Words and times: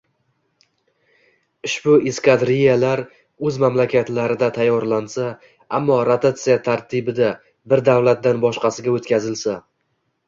Ushbu 1.67 1.97
eskadrilyalar 2.11 3.03
o‘z 3.49 3.59
mamlakatlarida 3.65 4.49
tayyorlansa, 4.57 5.27
ammo 5.81 5.99
rotatsiya 6.13 6.59
tartibida 6.71 7.31
bir 7.75 7.87
davlatdan 7.93 8.41
boshqasiga 8.49 8.97
o‘tkazilsa 8.99 9.57